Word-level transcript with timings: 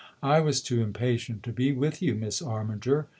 "I 0.23 0.39
was 0.39 0.63
too 0.63 0.81
impatient 0.81 1.43
to 1.43 1.51
be 1.51 1.71
with 1.73 2.01
you, 2.01 2.15
Miss 2.15 2.41
Armiger." 2.41 3.05